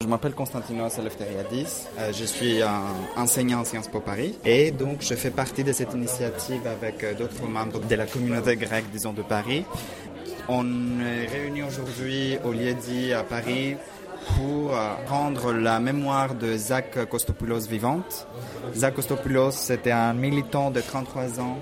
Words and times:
Je 0.00 0.06
m'appelle 0.06 0.32
Constantinos 0.32 0.96
Eleftheriadis, 0.96 1.88
euh, 1.98 2.12
je 2.12 2.24
suis 2.24 2.62
un 2.62 2.84
enseignant 3.16 3.62
en 3.62 3.64
Sciences 3.64 3.88
Po 3.88 3.98
Paris 3.98 4.38
et 4.44 4.70
donc 4.70 4.98
je 5.00 5.12
fais 5.16 5.32
partie 5.32 5.64
de 5.64 5.72
cette 5.72 5.92
initiative 5.92 6.64
avec 6.68 7.02
euh, 7.02 7.14
d'autres 7.14 7.48
membres 7.48 7.80
de 7.80 7.94
la 7.96 8.06
communauté 8.06 8.54
grecque, 8.54 8.84
disons, 8.92 9.12
de 9.12 9.22
Paris. 9.22 9.64
On 10.48 10.64
est 11.00 11.26
réunis 11.26 11.64
aujourd'hui 11.64 12.38
au 12.44 12.52
Liedi 12.52 13.12
à 13.12 13.24
Paris 13.24 13.74
pour 14.36 14.72
euh, 14.72 14.94
rendre 15.08 15.52
la 15.52 15.80
mémoire 15.80 16.36
de 16.36 16.56
Zach 16.56 16.96
Kostopoulos 17.10 17.66
vivante. 17.66 18.28
Zach 18.76 18.94
Kostopoulos, 18.94 19.50
c'était 19.50 19.90
un 19.90 20.14
militant 20.14 20.70
de 20.70 20.80
33 20.80 21.40
ans, 21.40 21.58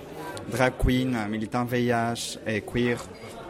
drag 0.53 0.75
queen, 0.79 1.17
militant 1.31 1.65
VIH 1.65 2.39
et 2.47 2.61
queer 2.61 2.99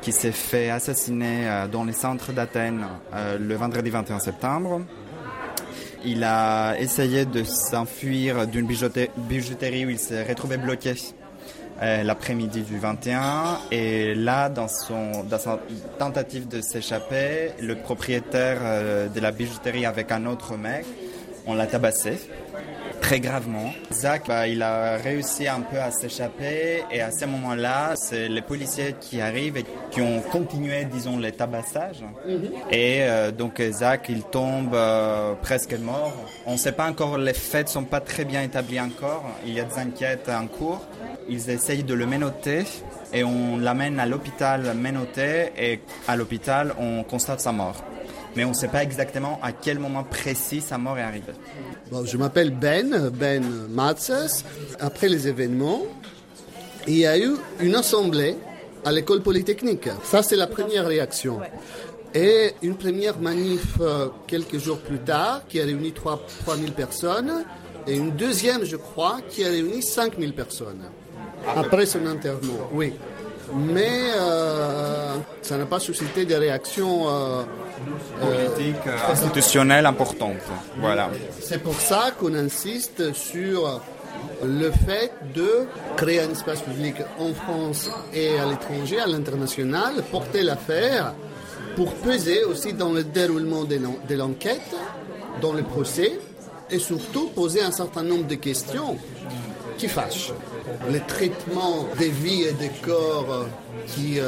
qui 0.07 0.13
s'est 0.13 0.31
fait 0.31 0.71
assassiner 0.71 1.49
euh, 1.49 1.67
dans 1.67 1.83
les 1.83 1.93
centres 1.93 2.31
d'Athènes 2.31 2.87
euh, 3.13 3.39
le 3.41 3.57
vendredi 3.57 3.91
21 3.91 4.21
septembre. 4.21 4.83
Il 6.05 6.23
a 6.23 6.79
essayé 6.79 7.25
de 7.25 7.43
s'enfuir 7.43 8.47
d'une 8.47 8.69
bijouterie 8.69 9.85
où 9.85 9.91
il 9.91 9.99
s'est 9.99 10.23
retrouvé 10.23 10.59
bloqué 10.59 10.95
euh, 11.83 12.05
l'après-midi 12.05 12.63
du 12.63 12.79
21. 12.79 13.59
Et 13.73 14.15
là, 14.15 14.49
dans, 14.49 14.69
son, 14.69 15.29
sa 15.29 15.59
tentative 15.99 16.47
de 16.47 16.61
s'échapper, 16.61 17.51
le 17.61 17.75
propriétaire 17.75 19.11
de 19.13 19.21
la 19.21 19.33
bijouterie 19.33 19.87
avec 19.87 20.13
un 20.13 20.25
autre 20.27 20.57
mec, 20.57 20.87
on 21.47 21.55
l'a 21.55 21.67
tabassé 21.67 22.21
très 23.07 23.21
gravement. 23.21 23.73
Zach, 23.93 24.25
bah, 24.27 24.49
il 24.49 24.61
a 24.63 24.97
réussi 24.97 25.47
un 25.47 25.61
peu 25.61 25.79
à 25.79 25.93
s'échapper 25.93 26.83
et 26.91 27.01
à 27.01 27.13
ce 27.13 27.25
moment-là, 27.27 27.95
c'est 27.95 28.27
les 28.29 28.43
policiers 28.43 28.97
qui 29.01 29.21
arrivent 29.21 29.57
et 29.57 29.65
qui 29.93 30.01
ont 30.01 30.21
continué, 30.21 30.85
disons, 30.87 31.17
les 31.17 31.31
tabassages. 31.31 32.03
Mhm. 32.27 32.51
Et 32.73 33.03
euh, 33.03 33.31
donc 33.31 33.63
Zach, 33.71 34.07
il 34.09 34.25
tombe 34.25 34.75
euh, 34.75 35.35
presque 35.41 35.75
mort. 35.79 36.15
On 36.47 36.55
ne 36.55 36.57
sait 36.57 36.73
pas 36.73 36.89
encore, 36.89 37.17
les 37.17 37.33
faits 37.33 37.69
ne 37.69 37.73
sont 37.73 37.85
pas 37.85 38.01
très 38.01 38.25
bien 38.25 38.43
établis 38.43 38.81
encore. 38.81 39.25
Il 39.47 39.53
y 39.53 39.61
a 39.61 39.65
des 39.65 39.79
enquêtes 39.79 40.29
en 40.29 40.49
cours. 40.49 40.85
Ils 41.29 41.49
essayent 41.49 41.85
de 41.85 41.95
le 41.95 42.07
menotter 42.07 42.65
et 43.13 43.23
on 43.23 43.57
l'amène 43.57 44.01
à 44.01 44.07
l'hôpital 44.07 44.75
menotté 44.75 45.53
et 45.57 45.81
à 46.09 46.17
l'hôpital, 46.17 46.75
on 46.77 47.05
constate 47.05 47.41
sa 47.41 47.53
mort 47.53 47.85
mais 48.37 48.45
on 48.45 48.51
ne 48.51 48.55
sait 48.55 48.69
pas 48.69 48.83
exactement 48.83 49.41
à 49.43 49.53
quel 49.53 49.79
moment 49.79 50.05
précis 50.05 50.61
sa 50.61 50.79
mort 50.79 50.99
est 50.99 51.03
arrivée. 51.03 51.33
je 52.05 52.17
m'appelle 52.17 52.51
Ben, 52.51 53.11
Ben 53.11 53.43
Matzes. 53.71 54.45
Après 54.79 55.09
les 55.09 55.27
événements, 55.27 55.83
il 56.87 56.99
y 56.99 57.07
a 57.07 57.19
eu 57.19 57.33
une 57.61 57.75
assemblée 57.75 58.37
à 58.85 58.93
l'école 58.93 59.23
polytechnique. 59.23 59.89
Ça, 60.05 60.23
c'est 60.23 60.37
la 60.37 60.47
première 60.47 60.87
réaction. 60.87 61.41
Et 62.15 62.53
une 62.63 62.77
première 62.77 63.19
manif 63.19 63.79
euh, 63.81 64.09
quelques 64.27 64.59
jours 64.59 64.79
plus 64.79 64.99
tard 64.99 65.43
qui 65.49 65.61
a 65.61 65.65
réuni 65.65 65.93
3, 65.93 66.25
000 66.47 66.73
personnes. 66.73 67.45
Et 67.87 67.97
une 67.97 68.13
deuxième, 68.13 68.65
je 68.65 68.77
crois, 68.77 69.19
qui 69.29 69.45
a 69.45 69.49
réuni 69.49 69.83
5 69.83 70.19
000 70.19 70.33
personnes. 70.33 70.83
Après 71.55 71.85
son 71.87 72.07
enterrement, 72.07 72.71
oui. 72.73 72.95
Mais 73.55 74.11
euh, 74.17 75.17
ça 75.43 75.57
n'a 75.57 75.67
pas 75.67 75.79
suscité 75.79 76.25
des 76.25 76.37
réactions 76.37 77.09
euh, 77.09 77.43
politiques, 78.21 78.87
euh, 78.87 79.13
institutionnelles 79.13 79.87
importantes. 79.87 80.37
Voilà. 80.79 81.11
C'est 81.41 81.63
pour 81.63 81.75
ça 81.75 82.13
qu'on 82.19 82.35
insiste 82.35 83.13
sur 83.13 83.81
le 84.45 84.71
fait 84.71 85.13
de 85.35 85.67
créer 85.97 86.21
un 86.21 86.31
espace 86.31 86.61
public 86.61 86.97
en 87.19 87.33
France 87.35 87.91
et 88.13 88.39
à 88.39 88.47
l'étranger, 88.47 88.99
à 89.01 89.07
l'international, 89.07 90.03
porter 90.11 90.43
l'affaire 90.43 91.15
pour 91.77 91.93
peser 91.95 92.45
aussi 92.45 92.73
dans 92.73 92.93
le 92.93 93.05
déroulement 93.05 93.65
de 93.65 94.15
l'enquête, 94.15 94.75
dans 95.41 95.53
le 95.53 95.63
procès, 95.63 96.19
et 96.71 96.79
surtout 96.79 97.29
poser 97.29 97.63
un 97.63 97.71
certain 97.71 98.03
nombre 98.03 98.27
de 98.27 98.35
questions 98.35 98.97
qui 99.77 99.89
fâchent. 99.89 100.33
Le 100.91 101.01
traitement 101.01 101.87
des 101.99 102.09
vies 102.09 102.45
et 102.45 102.53
des 102.53 102.71
corps 102.83 103.47
qui, 103.87 104.19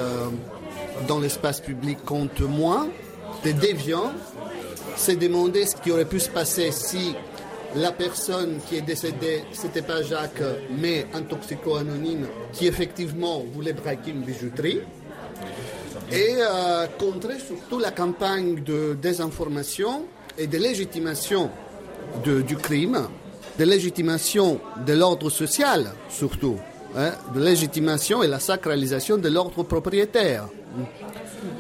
dans 1.07 1.21
l'espace 1.21 1.61
public, 1.61 1.99
compte 2.05 2.41
moins, 2.41 2.89
des 3.43 3.53
déviants, 3.53 4.13
c'est 4.97 5.17
demander 5.17 5.67
ce 5.67 5.77
qui 5.77 5.91
aurait 5.91 6.05
pu 6.05 6.21
se 6.21 6.29
passer 6.29 6.71
si 6.73 7.15
la 7.77 7.93
personne 7.93 8.59
qui 8.67 8.77
est 8.77 8.83
décédée, 8.83 9.45
c'était 9.53 9.83
pas 9.83 10.03
Jacques, 10.03 10.43
mais 10.81 11.07
un 11.13 11.23
toxico 11.23 11.77
anonyme 11.77 12.27
qui 12.53 12.67
effectivement 12.67 13.45
voulait 13.53 13.75
braquer 13.75 14.11
une 14.11 14.23
bijouterie. 14.23 14.81
Et 16.11 16.37
euh, 16.39 16.87
contrer 16.99 17.39
surtout 17.39 17.79
la 17.79 17.91
campagne 17.91 18.63
de 18.65 18.97
désinformation 19.01 20.07
et 20.39 20.47
de 20.47 20.57
légitimation 20.57 21.51
du 22.25 22.57
crime, 22.57 23.09
de 23.59 23.65
légitimation 23.65 24.61
de 24.87 24.93
l'ordre 24.93 25.31
social 25.31 25.91
surtout, 26.09 26.57
hein, 26.97 27.13
de 27.35 27.41
légitimation 27.41 28.23
et 28.23 28.29
la 28.29 28.39
sacralisation 28.39 29.17
de 29.17 29.29
l'ordre 29.29 29.63
propriétaire. 29.63 30.45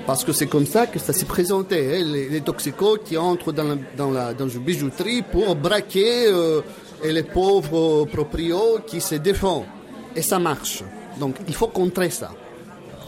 Parce 0.07 0.25
que 0.25 0.33
c'est 0.33 0.47
comme 0.47 0.67
ça 0.67 0.87
que 0.87 0.99
ça 0.99 1.13
s'est 1.13 1.27
présenté, 1.27 1.97
hein, 1.97 2.05
les, 2.05 2.41
toxicos 2.41 2.99
qui 3.05 3.17
entrent 3.17 3.53
dans, 3.53 4.11
la, 4.11 4.33
dans 4.35 4.49
une 4.49 4.63
bijouterie 4.63 5.23
pour 5.23 5.55
braquer 5.55 6.27
euh, 6.27 6.61
les 7.05 7.23
pauvres 7.23 8.05
proprios 8.07 8.79
qui 8.87 9.01
se 9.01 9.17
défendent. 9.17 9.67
Et 10.17 10.23
ça 10.23 10.39
marche. 10.39 10.83
Donc 11.21 11.37
il 11.47 11.55
faut 11.55 11.69
contrer 11.69 12.11
ça 12.11 12.31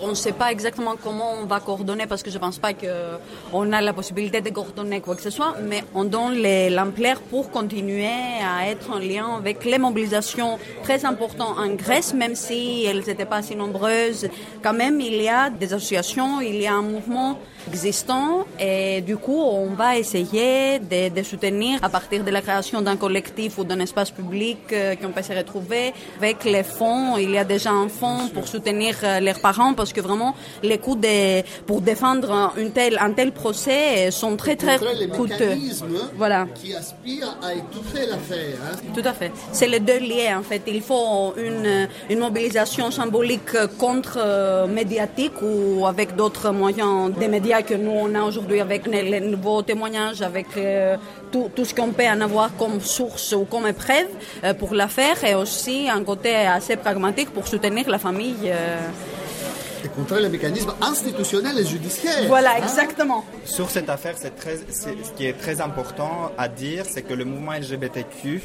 on 0.03 0.09
ne 0.09 0.15
sait 0.15 0.33
pas 0.33 0.50
exactement 0.50 0.94
comment 1.03 1.34
on 1.43 1.47
va 1.47 1.61
coordonner 1.61 2.06
parce 2.06 2.22
que 2.22 2.31
je 2.31 2.37
ne 2.37 2.41
pense 2.41 2.59
pas 2.59 2.72
qu'on 2.72 3.72
a 3.72 3.81
la 3.81 3.93
possibilité 3.93 4.41
de 4.41 4.50
coordonner 4.50 5.00
quoi 5.00 5.16
que 5.16 5.22
ce 5.22 5.31
soit, 5.31 5.55
mais 5.62 5.84
on 5.94 6.05
donne 6.05 6.43
l'ampleur 6.71 7.21
pour 7.21 7.50
continuer 7.50 8.06
à 8.06 8.69
être 8.69 8.91
en 8.91 8.99
lien 8.99 9.37
avec 9.37 9.65
les 9.65 9.78
mobilisations 9.78 10.59
très 10.83 11.05
importantes 11.05 11.56
en 11.59 11.69
Grèce, 11.75 12.15
même 12.15 12.34
si 12.34 12.84
elles 12.84 13.05
n'étaient 13.06 13.25
pas 13.25 13.43
si 13.43 13.56
nombreuses. 13.56 14.28
Quand 14.62 14.72
même, 14.72 15.00
il 15.00 15.21
y 15.22 15.28
a 15.28 15.50
des 15.50 15.72
associations, 15.72 16.41
il 16.41 16.56
y 16.60 16.66
a 16.66 16.75
un 16.75 16.83
mouvement 16.83 17.39
existant 17.66 18.47
et 18.59 19.00
du 19.03 19.16
coup, 19.16 19.41
on 19.41 19.71
va 19.75 19.99
essayer 19.99 20.78
de, 20.78 21.22
soutenir 21.22 21.78
à 21.83 21.89
partir 21.89 22.25
de 22.25 22.31
la 22.31 22.41
création 22.41 22.81
d'un 22.81 22.97
collectif 22.97 23.59
ou 23.59 23.65
d'un 23.65 23.81
espace 23.81 24.10
public 24.10 24.59
euh, 24.72 24.97
qu'on 24.97 25.10
peut 25.10 25.22
se 25.22 25.33
retrouver 25.33 25.93
avec 26.19 26.44
les 26.44 26.62
fonds. 26.62 27.16
Il 27.19 27.31
y 27.31 27.39
a 27.39 27.44
déjà 27.44 27.71
un 27.71 27.89
fonds 27.89 28.28
pour 28.33 28.49
soutenir 28.49 28.97
euh, 29.03 29.21
leurs 29.21 29.41
parents 29.41 29.75
que 29.93 30.01
vraiment 30.01 30.34
les 30.62 30.78
coûts 30.78 30.97
de, 30.97 31.43
pour 31.67 31.81
défendre 31.81 32.53
une 32.56 32.73
telle, 32.73 32.99
un 33.01 33.12
tel 33.12 33.33
procès 33.33 34.11
sont 34.11 34.37
très 34.37 34.56
très 34.56 34.78
coûteux. 35.09 35.56
Voilà. 36.17 36.47
Qui 36.55 36.75
aspirent 36.75 37.37
à 37.43 37.55
étouffer 37.55 38.06
l'affaire. 38.06 38.59
Hein. 38.65 38.77
Tout 38.95 39.03
à 39.05 39.12
fait. 39.12 39.33
C'est 39.53 39.69
les 39.69 39.81
deux 39.81 39.99
liés 39.99 40.33
en 40.34 40.43
fait. 40.43 40.62
Il 40.67 40.83
faut 40.83 41.34
une, 41.37 41.89
une 42.09 42.19
mobilisation 42.19 42.91
symbolique 42.91 43.56
contre 43.78 44.19
euh, 44.19 44.67
médiatique 44.67 45.41
ou 45.43 45.87
avec 45.87 46.17
d'autres 46.17 46.51
moyens 46.51 47.12
des 47.19 47.28
médias 47.28 47.62
que 47.62 47.75
nous 47.75 47.93
on 47.93 48.15
a 48.15 48.22
aujourd'hui 48.22 48.61
avec 48.61 48.87
les, 48.87 49.21
nouveaux 49.21 49.62
témoignages, 49.62 50.22
avec 50.22 50.47
euh, 50.57 50.97
tout, 51.33 51.51
tout, 51.55 51.65
ce 51.65 51.75
qu'on 51.75 51.91
peut 51.91 52.07
en 52.07 52.21
avoir 52.21 52.57
comme 52.57 52.81
source 52.81 53.33
ou 53.33 53.45
comme 53.45 53.67
épreuve 53.67 54.09
euh, 54.45 54.55
pour 54.55 54.75
l'affaire 54.75 55.22
et 55.25 55.34
aussi 55.34 55.89
un 55.89 56.03
côté 56.05 56.34
assez 56.34 56.77
pragmatique 56.77 57.31
pour 57.31 57.47
soutenir 57.47 57.89
la 57.89 57.99
famille 57.99 58.53
et 59.85 59.89
contrer 59.89 60.21
les 60.21 60.29
mécanismes 60.29 60.75
institutionnels 60.81 61.59
et 61.59 61.65
judiciaires. 61.65 62.27
Voilà, 62.27 62.53
hein. 62.53 62.63
exactement. 62.63 63.25
Sur 63.45 63.71
cette 63.71 63.89
affaire, 63.89 64.15
c'est 64.19 64.37
très, 64.37 64.57
ce 64.57 65.13
qui 65.17 65.27
est 65.27 65.39
très 65.39 65.61
important 65.61 66.33
à 66.39 66.49
dire, 66.49 66.85
c'est 66.89 67.03
que 67.03 67.15
le 67.15 67.25
mouvement 67.25 67.53
LGBTQ 67.53 68.43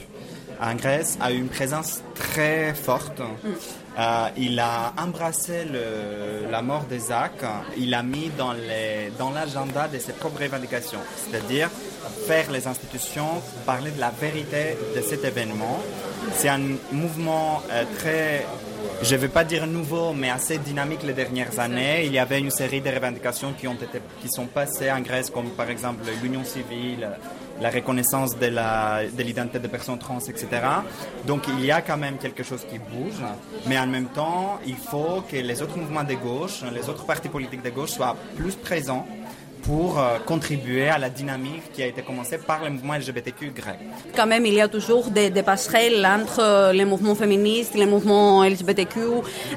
en 0.61 0.75
Grèce 0.75 1.17
a 1.19 1.31
eu 1.31 1.37
une 1.37 1.49
présence 1.49 2.01
très 2.13 2.73
forte. 2.73 3.19
Mm. 3.19 3.49
Euh, 3.97 4.27
il 4.37 4.59
a 4.59 4.93
embrassé 4.97 5.65
le, 5.65 6.51
la 6.51 6.61
mort 6.61 6.83
d'Isaac, 6.83 7.31
il 7.77 7.93
a 7.93 8.03
mis 8.03 8.29
dans, 8.37 8.51
les, 8.51 9.11
dans 9.17 9.31
l'agenda 9.31 9.87
de 9.87 9.97
ses 9.99 10.11
propres 10.11 10.41
revendications, 10.41 10.99
c'est-à-dire 11.15 11.69
faire 12.27 12.51
les 12.51 12.67
institutions 12.67 13.41
parler 13.65 13.91
de 13.91 13.99
la 13.99 14.09
vérité 14.09 14.77
de 14.95 15.01
cet 15.01 15.23
événement. 15.23 15.79
C'est 16.33 16.49
un 16.49 16.59
mouvement 16.91 17.61
euh, 17.71 17.83
très 17.97 18.45
je 19.01 19.15
ne 19.15 19.19
vais 19.19 19.27
pas 19.27 19.43
dire 19.43 19.67
nouveau, 19.67 20.13
mais 20.13 20.29
assez 20.29 20.57
dynamique 20.57 21.03
les 21.03 21.13
dernières 21.13 21.59
années. 21.59 22.05
Il 22.05 22.13
y 22.13 22.19
avait 22.19 22.39
une 22.39 22.49
série 22.49 22.81
de 22.81 22.89
revendications 22.89 23.53
qui, 23.53 23.67
ont 23.67 23.75
été, 23.75 23.99
qui 24.21 24.29
sont 24.29 24.45
passées 24.45 24.91
en 24.91 25.01
Grèce, 25.01 25.29
comme 25.29 25.49
par 25.49 25.69
exemple 25.69 26.03
l'union 26.23 26.43
civile, 26.43 27.09
la 27.61 27.69
reconnaissance 27.69 28.37
de, 28.37 28.47
la, 28.47 29.01
de 29.05 29.23
l'identité 29.23 29.59
des 29.59 29.67
personnes 29.67 29.99
trans, 29.99 30.19
etc. 30.19 30.47
Donc 31.25 31.43
il 31.47 31.65
y 31.65 31.71
a 31.71 31.81
quand 31.81 31.97
même 31.97 32.17
quelque 32.17 32.43
chose 32.43 32.65
qui 32.69 32.79
bouge, 32.79 33.21
mais 33.67 33.77
en 33.77 33.87
même 33.87 34.07
temps, 34.07 34.59
il 34.65 34.77
faut 34.77 35.23
que 35.29 35.37
les 35.37 35.61
autres 35.61 35.77
mouvements 35.77 36.03
de 36.03 36.15
gauche, 36.15 36.63
les 36.73 36.89
autres 36.89 37.05
partis 37.05 37.29
politiques 37.29 37.63
de 37.63 37.69
gauche 37.69 37.91
soient 37.91 38.15
plus 38.35 38.55
présents 38.55 39.05
pour 39.65 39.99
euh, 39.99 40.19
contribuer 40.25 40.89
à 40.89 40.97
la 40.97 41.09
dynamique 41.09 41.71
qui 41.73 41.81
a 41.81 41.87
été 41.87 42.01
commencée 42.01 42.37
par 42.37 42.63
le 42.63 42.69
mouvement 42.69 42.93
LGBTQ 42.95 43.51
grec. 43.51 43.79
Quand 44.15 44.27
même, 44.27 44.45
il 44.45 44.53
y 44.53 44.61
a 44.61 44.67
toujours 44.67 45.09
des, 45.09 45.31
passerelles 45.43 46.05
entre 46.05 46.39
euh, 46.39 46.71
les 46.71 46.85
mouvements 46.85 47.15
féministes, 47.15 47.73
les 47.75 47.85
mouvements 47.85 48.43
LGBTQ, 48.43 48.99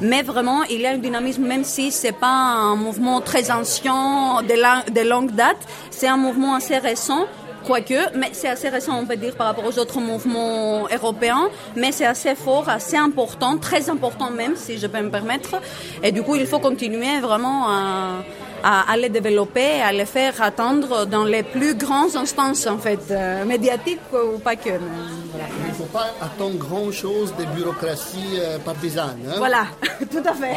mais 0.00 0.22
vraiment, 0.22 0.62
il 0.64 0.81
y 0.81 0.87
a 0.87 0.90
un 0.93 0.99
dynamisme, 0.99 1.44
même 1.46 1.64
si 1.64 1.90
c'est 1.90 2.12
pas 2.12 2.26
un 2.26 2.76
mouvement 2.76 3.20
très 3.20 3.50
ancien, 3.50 4.43
de, 4.43 4.93
de 4.93 5.08
longue 5.08 5.32
date, 5.32 5.58
c'est 5.90 6.08
un 6.08 6.16
mouvement 6.16 6.54
assez 6.54 6.78
récent 6.78 7.26
quoique, 7.66 8.16
mais 8.16 8.31
c'est 8.32 8.49
assez 8.49 8.69
récent, 8.70 8.99
on 8.99 9.04
peut 9.04 9.16
dire, 9.16 9.37
par 9.37 9.49
rapport 9.49 9.66
aux 9.66 9.78
autres 9.78 10.00
mouvements 10.00 10.87
européens, 10.90 11.49
mais 11.76 11.93
c'est 11.93 12.06
assez 12.06 12.34
fort, 12.34 12.69
assez 12.69 12.96
important, 12.96 13.58
très 13.58 13.90
important 13.90 14.31
même, 14.31 14.56
si 14.56 14.78
je 14.78 14.87
peux 14.87 15.02
me 15.02 15.11
permettre. 15.11 15.56
Et 16.02 16.11
du 16.12 16.22
coup, 16.22 16.34
il 16.37 16.46
faut 16.46 16.61
continuer 16.61 17.20
vraiment 17.20 17.69
à, 17.69 18.22
à, 18.62 18.96
les 18.96 19.08
développer, 19.08 19.81
à 19.81 19.93
les 19.93 20.05
faire 20.05 20.40
attendre 20.43 21.06
dans 21.06 21.25
les 21.25 21.43
plus 21.43 21.75
grandes 21.75 22.16
instances, 22.16 22.66
en 22.66 22.78
fait, 22.78 23.00
euh, 23.10 23.44
médiatiques 23.44 24.00
ou 24.12 24.38
pas 24.38 24.56
que. 24.56 24.70
Il 24.70 25.69
ne 25.69 25.75
faut 25.75 25.84
pas 25.84 26.08
attendre 26.20 26.56
grand-chose 26.56 27.34
des 27.37 27.46
bureaucraties 27.46 28.38
euh, 28.38 28.58
partisanes. 28.58 29.19
Hein. 29.28 29.34
Voilà, 29.38 29.66
tout 30.10 30.22
à 30.25 30.34
fait. 30.34 30.55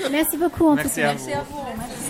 Merci 0.10 0.36
beaucoup, 0.36 0.68
en 0.68 0.74
Merci 0.74 1.02
à 1.02 1.14
vous. 1.14 1.58